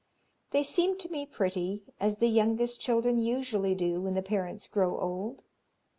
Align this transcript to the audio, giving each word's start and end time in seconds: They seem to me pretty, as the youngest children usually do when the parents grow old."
They 0.49 0.63
seem 0.63 0.97
to 0.97 1.11
me 1.11 1.27
pretty, 1.27 1.83
as 1.99 2.17
the 2.17 2.27
youngest 2.27 2.81
children 2.81 3.19
usually 3.19 3.75
do 3.75 4.01
when 4.01 4.15
the 4.15 4.23
parents 4.23 4.67
grow 4.67 4.99
old." 4.99 5.43